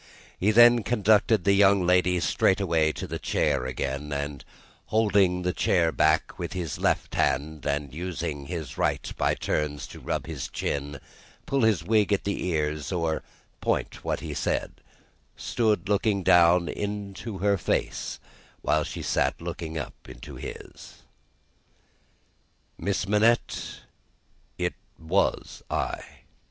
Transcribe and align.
He 0.39 0.49
then 0.49 0.81
conducted 0.81 1.43
the 1.43 1.53
young 1.53 1.85
lady 1.85 2.19
straightway 2.21 2.91
to 2.93 3.05
her 3.05 3.17
chair 3.19 3.67
again, 3.67 4.11
and, 4.11 4.43
holding 4.87 5.43
the 5.43 5.53
chair 5.53 5.91
back 5.91 6.39
with 6.39 6.53
his 6.53 6.79
left 6.79 7.13
hand, 7.13 7.67
and 7.67 7.93
using 7.93 8.47
his 8.47 8.79
right 8.79 9.13
by 9.15 9.35
turns 9.35 9.85
to 9.89 9.99
rub 9.99 10.25
his 10.25 10.47
chin, 10.49 10.99
pull 11.45 11.61
his 11.61 11.83
wig 11.83 12.11
at 12.11 12.23
the 12.23 12.47
ears, 12.47 12.91
or 12.91 13.21
point 13.59 14.03
what 14.03 14.21
he 14.21 14.33
said, 14.33 14.73
stood 15.37 15.87
looking 15.87 16.23
down 16.23 16.67
into 16.67 17.37
her 17.37 17.55
face 17.59 18.19
while 18.63 18.83
she 18.83 19.03
sat 19.03 19.39
looking 19.39 19.77
up 19.77 20.09
into 20.09 20.35
his. 20.35 21.03
"Miss 22.75 23.07
Manette, 23.07 23.81
it 24.57 24.73
was 24.99 25.61
I. 25.69 26.03